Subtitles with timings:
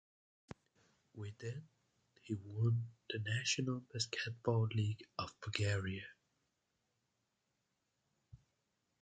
[1.13, 1.69] With them
[2.23, 6.07] he won the National Basketball League of Bulgaria.